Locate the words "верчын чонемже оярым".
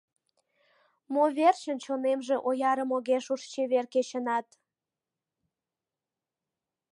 1.37-2.89